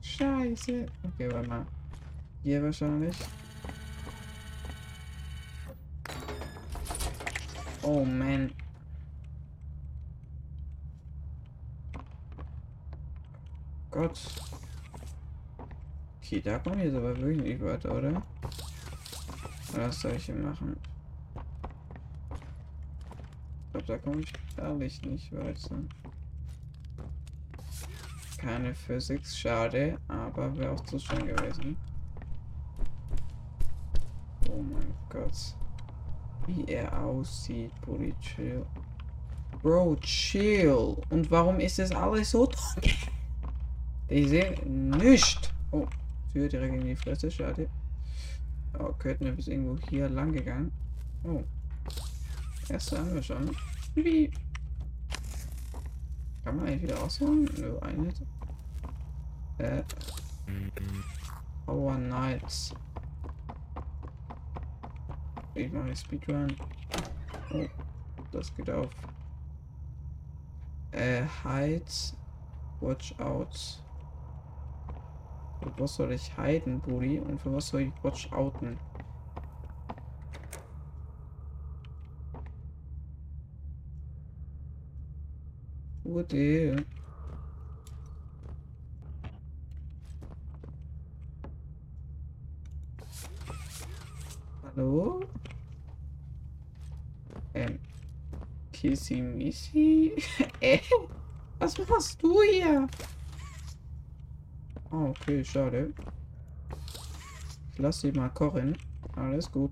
Scheiße. 0.02 0.88
Okay, 1.04 1.32
warte 1.32 1.48
mal. 1.48 1.66
Hier 2.42 2.64
wahrscheinlich. 2.64 3.16
Oh 7.84 8.04
man. 8.04 8.52
Gott. 13.92 14.47
Okay, 16.28 16.42
da 16.42 16.60
kommen 16.60 16.80
wir 16.80 16.88
jetzt 16.88 16.98
aber 16.98 17.18
wirklich 17.18 17.42
nicht 17.42 17.64
weiter, 17.64 17.96
oder? 17.96 18.22
Was 19.72 20.02
soll 20.02 20.12
ich 20.12 20.26
hier 20.26 20.36
machen? 20.36 20.76
Ich 23.64 23.72
glaube, 23.72 23.88
da 23.88 23.98
komme 23.98 24.20
ich 24.20 24.34
ehrlich 24.58 25.02
nicht 25.04 25.32
weiter. 25.32 25.78
Keine 28.38 28.76
Physics, 28.76 29.40
schade, 29.40 29.98
aber 30.10 30.54
wäre 30.58 30.74
auch 30.74 30.82
zu 30.82 31.00
schön 31.00 31.28
gewesen. 31.28 31.78
Oh 34.52 34.62
mein 34.62 34.94
Gott. 35.08 35.56
Wie 36.46 36.66
er 36.66 37.06
aussieht, 37.06 37.72
Bully 37.86 38.14
chill. 38.20 38.66
Bro, 39.62 39.96
chill. 40.02 40.98
Und 41.10 41.32
warum 41.32 41.62
ist 41.62 41.80
das 41.80 41.94
alles 41.94 42.32
so 42.32 42.48
dunkel? 42.48 42.92
Ich 44.10 44.28
sehe 44.28 44.60
nichts. 44.66 45.54
Oh. 45.72 45.88
Tür 46.38 46.48
direkt 46.48 46.76
in 46.76 46.86
die 46.86 46.96
Fresse, 46.96 47.32
schade. 47.32 47.68
Oh, 48.78 48.94
wir 49.26 49.32
bis 49.32 49.48
irgendwo 49.48 49.76
hier 49.90 50.08
lang 50.08 50.32
gegangen. 50.32 50.72
Oh. 51.24 51.44
Erste 52.70 53.00
haben 53.00 53.16
wir 53.16 53.24
schon. 53.24 53.56
Wie? 53.96 54.30
Kann 56.44 56.58
man 56.58 56.68
eigentlich 56.68 56.84
wieder 56.84 57.02
ausholen? 57.02 57.50
Nö, 57.58 57.80
eine. 57.80 58.10
Äh. 59.58 59.84
Power 61.66 61.96
Knights. 61.96 62.76
Ich 65.56 65.72
mache 65.72 65.96
Speedrun. 65.96 66.56
Oh, 67.52 67.66
das 68.32 68.56
geht 68.56 68.70
auf. 68.70 68.92
Äh, 70.92 71.24
Heights. 71.44 72.16
Watch 72.80 73.16
out. 73.20 73.82
Für 75.60 75.80
was 75.80 75.96
soll 75.96 76.12
ich 76.12 76.38
heiden, 76.38 76.80
Brudi? 76.80 77.20
Und 77.20 77.42
für 77.42 77.54
was 77.54 77.68
soll 77.70 77.82
ich 77.82 78.04
Watch 78.04 78.32
outen? 78.32 78.80
Brudi. 86.04 86.76
Hallo? 94.64 95.22
Ähm. 97.56 97.80
Kissy 98.72 99.22
Missy? 99.22 100.14
äh? 100.62 100.80
Was 101.58 101.76
machst 101.80 102.22
du 102.22 102.44
hier? 102.44 102.88
Oh, 104.90 105.10
okay, 105.10 105.44
schade. 105.44 105.94
Ich 107.74 107.80
lasse 107.80 108.08
sie 108.08 108.12
mal 108.12 108.30
kochen. 108.30 108.78
Alles 109.16 109.52
gut. 109.52 109.72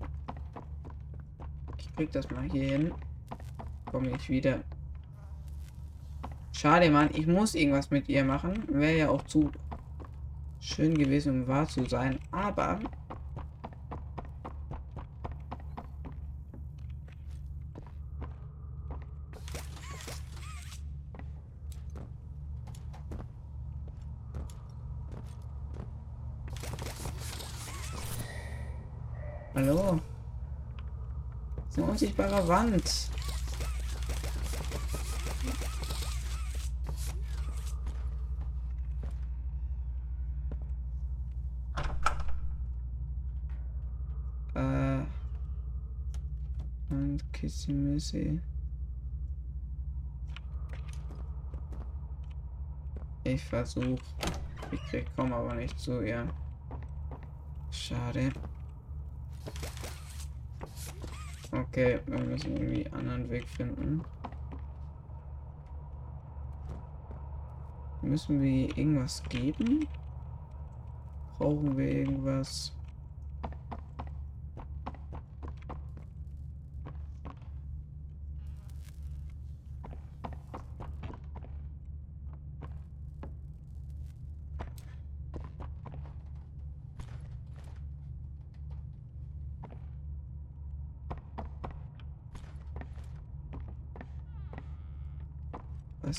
Ich 1.78 1.92
krieg 1.94 2.12
das 2.12 2.30
mal 2.30 2.48
hier 2.50 2.68
hin. 2.68 2.92
Komme 3.86 4.10
ich 4.10 4.28
wieder. 4.28 4.62
Schade, 6.52 6.90
Mann. 6.90 7.10
Ich 7.14 7.26
muss 7.26 7.54
irgendwas 7.54 7.90
mit 7.90 8.08
ihr 8.08 8.24
machen. 8.24 8.64
Wäre 8.68 8.98
ja 8.98 9.08
auch 9.08 9.22
zu 9.22 9.50
schön 10.60 10.96
gewesen, 10.96 11.42
um 11.42 11.48
wahr 11.48 11.66
zu 11.66 11.84
sein. 11.86 12.18
Aber 12.30 12.80
Hallo? 29.56 29.98
Das 32.16 32.26
ist 32.26 32.32
eine 32.32 32.42
unsichtbare 32.42 32.48
Wand. 32.48 33.10
Äh. 44.54 45.04
Und 46.88 47.32
Kissy 47.32 47.72
Missy. 47.72 48.40
Ich 53.24 53.44
versuche. 53.44 53.98
Ich 54.70 54.80
krieg, 54.86 55.06
komm 55.16 55.32
aber 55.32 55.54
nicht 55.54 55.78
zu 55.78 56.00
ihr. 56.00 56.26
Schade. 57.70 58.32
Okay, 61.58 62.00
wir 62.04 62.18
müssen 62.18 62.54
irgendwie 62.54 62.84
einen 62.86 63.08
anderen 63.08 63.30
Weg 63.30 63.48
finden. 63.48 64.02
Müssen 68.02 68.42
wir 68.42 68.76
irgendwas 68.76 69.22
geben? 69.30 69.88
Brauchen 71.38 71.78
wir 71.78 71.88
irgendwas? 71.88 72.75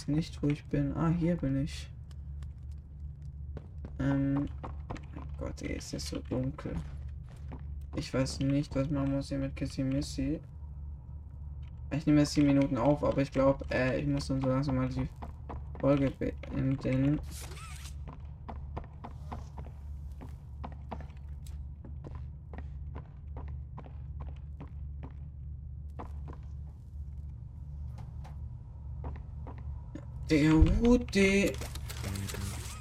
Nicht, 0.07 0.41
wo 0.41 0.47
ich 0.47 0.63
bin. 0.65 0.95
Ah, 0.95 1.09
hier 1.09 1.35
bin 1.35 1.63
ich. 1.63 1.89
Ähm. 3.99 4.47
Oh 4.63 5.21
Gott, 5.39 5.61
ey, 5.61 5.75
ist 5.75 5.93
das 5.93 6.07
so 6.07 6.19
dunkel. 6.29 6.73
Ich 7.95 8.13
weiß 8.13 8.39
nicht, 8.39 8.73
was 8.75 8.89
man 8.89 9.11
muss 9.11 9.27
hier 9.29 9.37
mit 9.37 9.55
Kissy 9.55 9.83
Missy. 9.83 10.39
Ich 11.91 12.05
nehme 12.05 12.21
jetzt 12.21 12.33
7 12.33 12.47
Minuten 12.47 12.77
auf, 12.77 13.03
aber 13.03 13.21
ich 13.21 13.31
glaube, 13.31 13.65
äh, 13.69 13.99
ich 13.99 14.07
muss 14.07 14.27
dann 14.27 14.41
so 14.41 14.47
langsam 14.47 14.75
mal 14.75 14.89
die 14.89 15.09
Folge 15.79 16.11
beenden. 16.11 17.19
Der. 30.29 31.53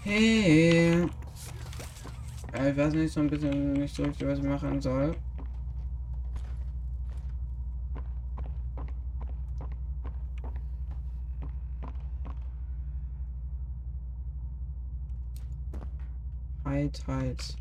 Hey. 0.02 1.06
Ja, 2.52 2.66
ich 2.68 2.76
weiß 2.76 2.94
nicht, 2.94 3.12
so 3.12 3.20
ein 3.20 3.30
bisschen 3.30 3.74
nicht 3.74 3.94
so 3.94 4.02
richtig, 4.02 4.26
was 4.26 4.38
ich 4.38 4.44
machen 4.44 4.80
soll. 4.80 5.16
Halt, 16.64 17.02
halt. 17.06 17.56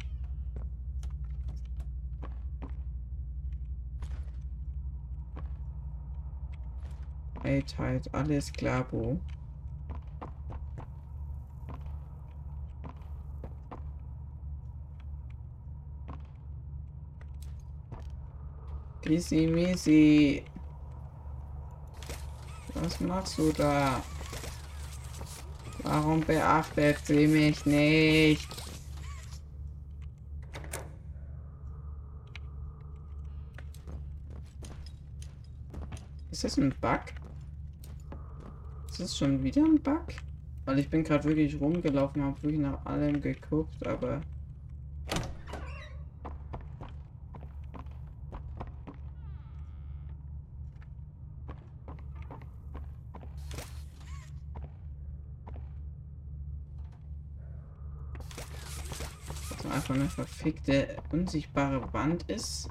Halt, 7.44 7.78
halt, 7.78 8.14
alles 8.16 8.52
klar, 8.52 8.84
Bo. 8.86 9.20
Easy 19.08 19.48
Missy. 19.48 20.44
Was 22.74 23.00
machst 23.00 23.38
du 23.38 23.52
da? 23.52 24.02
Warum 25.84 26.22
beachtet 26.22 26.98
sie 27.06 27.28
mich 27.28 27.66
nicht? 27.66 28.50
Ist 36.32 36.44
das 36.44 36.58
ein 36.58 36.74
Bug? 36.82 37.02
Ist 38.90 39.00
das 39.00 39.18
schon 39.18 39.44
wieder 39.44 39.64
ein 39.64 39.82
Bug? 39.82 40.08
Weil 40.66 40.80
ich 40.80 40.90
bin 40.90 41.04
gerade 41.04 41.24
wirklich 41.26 41.60
rumgelaufen, 41.62 42.24
habe 42.24 42.42
wirklich 42.42 42.60
nach 42.60 42.84
allem 42.86 43.22
geguckt, 43.22 43.86
aber... 43.86 44.22
So 59.62 59.70
einfach 59.70 59.85
eine 59.96 60.10
verfickte, 60.10 60.98
unsichtbare 61.12 61.94
Wand 61.94 62.24
ist. 62.30 62.70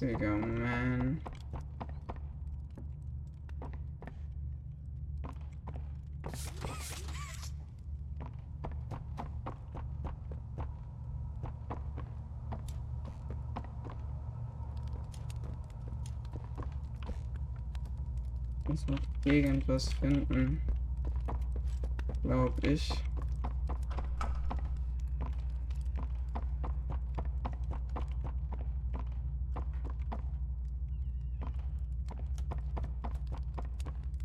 Digga, 0.00 0.30
man. 0.34 1.20
Muss 18.70 18.86
noch 18.86 19.00
irgendwas 19.24 19.92
finden. 19.94 20.62
Glaub 22.22 22.64
ich. 22.64 22.88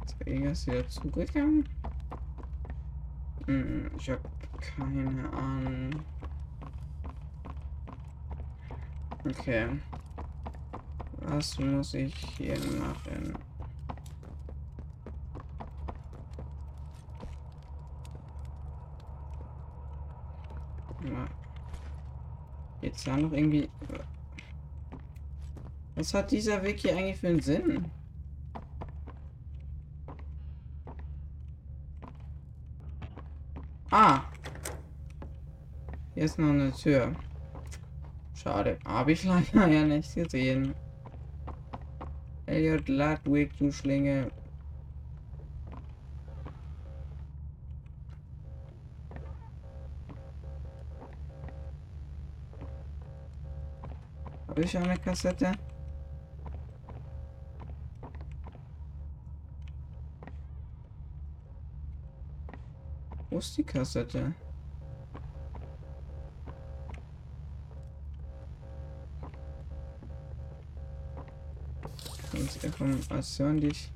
Ist 0.05 0.15
irgendwas 0.27 0.67
wieder 0.67 0.88
zugegangen? 0.89 1.67
Hm, 3.47 3.89
ich 3.97 4.12
habe 4.12 4.21
keine 4.60 5.34
Ahnung. 5.34 5.89
Okay. 9.27 9.69
Was 11.21 11.58
muss 11.58 11.95
ich 11.95 12.13
hier 12.38 12.60
machen? 12.60 13.36
Ja. 21.05 21.27
Jetzt 23.06 23.08
da 23.08 23.18
noch 23.18 23.34
irgendwie. 23.34 23.70
Was 25.96 26.13
hat 26.13 26.32
dieser 26.32 26.63
Weg 26.63 26.80
hier 26.80 26.98
eigentlich 26.98 27.18
für 27.18 27.28
einen 27.28 27.39
Sinn? 27.39 27.86
Ah! 33.91 34.24
Hier 36.15 36.24
ist 36.24 36.39
noch 36.39 36.50
eine 36.50 36.72
Tür. 36.72 37.13
Schade. 38.34 38.80
Habe 38.86 39.12
ich 39.12 39.24
leider 39.26 39.68
ja 39.68 39.86
nicht 39.86 40.15
gesehen. 40.15 40.74
Elliot 42.48 42.88
Ludwig, 42.88 43.56
du 43.58 43.72
Schlinge. 43.72 44.32
Habe 54.56 54.63
ich 54.63 54.78
eine 54.78 54.98
Kassette? 54.98 55.52
Wo 63.30 63.38
ist 63.38 63.58
die 63.58 63.63
Kassette? 63.63 64.34
Und 72.32 72.63
Informationen, 72.63 73.60
die 73.60 73.68
ich 73.68 73.91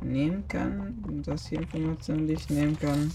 nehmen 0.00 0.48
kann. 0.48 1.22
Das 1.26 1.48
hier 1.48 1.60
Informationen, 1.60 2.26
die 2.26 2.32
ich 2.32 2.48
nehmen 2.48 2.78
kann. 2.78 3.12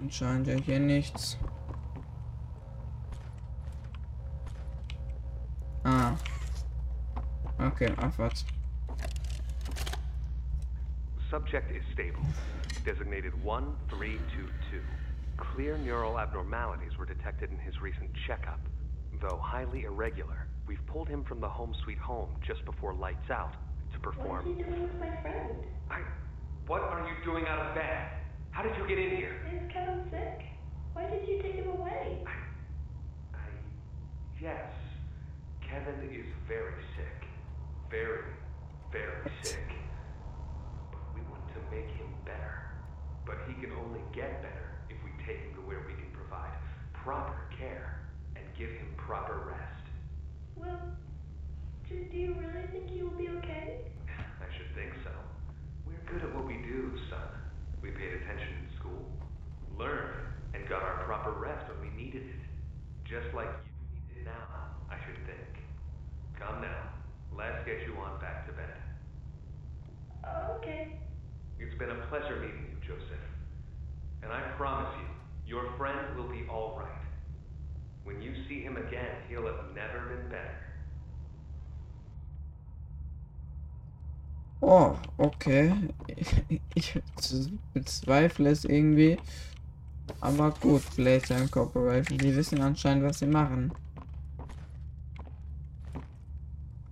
Anscheinend 0.00 0.46
ja 0.46 0.54
hier 0.54 0.78
nichts. 0.78 1.36
Okay, 7.82 7.94
abwärts. 7.94 8.44
Subject 11.28 11.68
is 11.72 11.82
stable. 11.92 12.22
Designated 12.84 13.32
1322. 13.42 14.80
Clear 15.36 15.76
neural 15.78 16.20
abnormalities 16.20 16.96
were 16.96 17.06
detected 17.06 17.50
in 17.50 17.58
his 17.58 17.80
recent 17.80 18.08
checkup. 18.26 18.60
Though 19.20 19.40
highly 19.42 19.82
irregular, 19.82 20.46
we've 20.68 20.84
pulled 20.86 21.08
him 21.08 21.24
from 21.24 21.40
the 21.40 21.48
home 21.48 21.74
sweet 21.82 21.98
home 21.98 22.28
just 22.46 22.64
before 22.64 22.94
lights 22.94 23.30
out 23.30 23.54
to 23.94 23.98
perform. 23.98 24.46
What 24.46 24.52
is 24.52 24.56
he 24.58 24.62
doing 24.62 24.82
with 24.84 25.00
my 25.00 25.20
friend? 25.20 25.50
I. 25.90 26.02
What 26.68 26.82
are 26.82 27.00
you 27.00 27.24
doing 27.24 27.46
out 27.48 27.66
of 27.66 27.74
bed? 27.74 28.10
How 28.52 28.62
did 28.62 28.76
you 28.76 28.86
get 28.86 28.98
in 28.98 29.16
here? 29.16 29.34
Is 29.52 29.72
Kevin 29.72 30.04
sick? 30.08 30.46
Why 30.92 31.10
did 31.10 31.26
you 31.26 31.42
take 31.42 31.54
him 31.54 31.68
away? 31.70 32.22
I. 32.26 33.36
I. 33.36 33.48
Yes. 34.40 34.70
Kevin 35.68 36.08
is 36.12 36.26
very 36.46 36.74
sick. 36.96 37.21
Very, 37.92 38.24
very 38.90 39.30
sick. 39.42 39.68
But 40.90 41.04
we 41.14 41.20
want 41.28 41.44
to 41.52 41.60
make 41.68 41.92
him 41.92 42.08
better. 42.24 42.72
But 43.26 43.36
he 43.46 43.52
can 43.60 43.70
only 43.84 44.00
get 44.14 44.40
better 44.40 44.80
if 44.88 44.96
we 45.04 45.12
take 45.28 45.44
him 45.44 45.52
to 45.56 45.60
where 45.60 45.84
we 45.84 45.92
can 46.00 46.08
provide 46.16 46.56
proper 46.94 47.36
care 47.52 48.00
and 48.34 48.46
give 48.56 48.70
him 48.70 48.88
proper 48.96 49.44
rest. 49.44 49.84
Well, 50.56 50.80
do, 51.86 52.02
do 52.10 52.16
you 52.16 52.32
really 52.32 52.66
think 52.72 52.88
he 52.88 53.02
will 53.02 53.12
be 53.12 53.28
okay? 53.44 53.84
I 54.08 54.48
should 54.56 54.72
think 54.74 54.96
so. 55.04 55.12
We're 55.84 56.00
good 56.08 56.24
at 56.24 56.34
what 56.34 56.46
we 56.46 56.64
do, 56.64 56.96
son. 57.10 57.28
We 57.82 57.90
paid 57.90 58.14
attention 58.24 58.56
in 58.56 58.76
school, 58.80 59.04
learned, 59.76 60.16
and 60.54 60.66
got 60.66 60.80
our 60.80 61.04
proper 61.04 61.32
rest 61.32 61.68
when 61.68 61.92
we 61.92 62.02
needed 62.02 62.22
it. 62.24 62.40
Just 63.04 63.36
like 63.36 63.52
you 63.52 64.00
need 64.00 64.22
it 64.22 64.24
now, 64.24 64.48
I 64.88 64.96
should 65.04 65.20
think. 65.28 65.60
Come 66.40 66.62
now, 66.62 67.01
let's 67.36 67.64
get 67.64 67.80
you 67.86 67.94
on 67.96 68.20
back 68.20 68.46
to 68.46 68.52
bed. 68.52 68.76
Oh, 70.24 70.56
okay. 70.58 70.98
It's 71.58 71.76
been 71.78 71.90
a 71.90 72.06
pleasure 72.08 72.36
meeting 72.36 72.66
you, 72.70 72.86
Joseph. 72.86 73.26
And 74.22 74.32
I 74.32 74.40
promise 74.56 74.92
you, 74.98 75.54
your 75.54 75.72
friend 75.76 76.16
will 76.16 76.28
be 76.28 76.44
all 76.48 76.78
right. 76.78 76.88
When 78.04 78.20
you 78.20 78.32
see 78.48 78.62
him 78.62 78.76
again, 78.76 79.16
he'll 79.28 79.46
have 79.46 79.74
never 79.74 80.06
been 80.08 80.28
better. 80.28 80.58
Oh, 84.60 84.98
okay. 85.18 85.72
Ich 86.74 86.98
bezweifle 87.74 88.50
es 88.50 88.64
irgendwie. 88.64 89.18
Aber 90.20 90.52
gut, 90.60 90.82
Playtime 90.94 91.48
Corporation, 91.48 92.18
die 92.18 92.34
wissen 92.34 92.60
anscheinend, 92.60 93.04
was 93.04 93.18
sie 93.18 93.26
machen. 93.26 93.72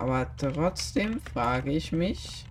Aber 0.00 0.26
trotzdem 0.38 1.20
frage 1.20 1.72
ich 1.72 1.92
mich, 1.92 2.46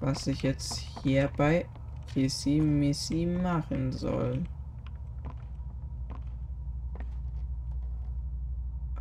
was 0.00 0.26
ich 0.26 0.42
jetzt 0.42 0.78
hier 1.04 1.30
bei 1.36 1.64
Kissy 2.12 2.60
Missy 2.60 3.24
machen 3.24 3.92
soll. 3.92 4.42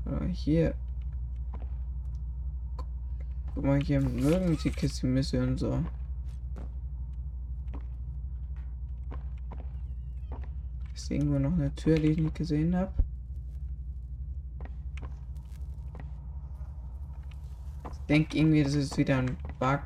Aber 0.05 0.25
hier. 0.25 0.75
Guck 3.55 3.65
mal, 3.65 3.81
hier 3.81 3.99
mögen 3.99 4.55
die 4.63 4.69
Kissy 4.69 5.07
Missy 5.07 5.39
und 5.39 5.57
so. 5.57 5.83
Ist 10.93 11.09
irgendwo 11.09 11.39
noch 11.39 11.53
eine 11.53 11.73
Tür, 11.73 11.95
die 11.95 12.09
ich 12.09 12.17
nicht 12.19 12.35
gesehen 12.35 12.75
habe? 12.75 12.93
Denke 18.13 18.37
irgendwie, 18.37 18.63
das 18.63 18.75
ist 18.75 18.95
wieder 18.97 19.17
ein 19.17 19.37
Bug. 19.59 19.81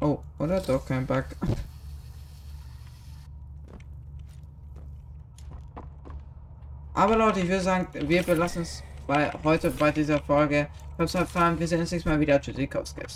Oh, 0.00 0.18
oder 0.38 0.60
doch 0.60 0.86
kein 0.86 1.06
Bug. 1.06 1.24
Aber 6.94 7.16
Leute, 7.16 7.40
ich 7.40 7.48
würde 7.48 7.62
sagen, 7.62 7.86
wir 8.08 8.22
belassen 8.22 8.62
es 8.62 8.82
bei 9.06 9.30
heute 9.44 9.70
bei 9.70 9.90
dieser 9.92 10.18
Folge. 10.20 10.68
Ich 10.98 11.14
hat 11.14 11.26
gefallen. 11.26 11.58
Wir 11.58 11.68
sehen 11.68 11.80
uns 11.80 11.90
nächstes 11.90 12.10
Mal 12.10 12.18
wieder. 12.18 12.40
Tschüssikowskis. 12.40 13.14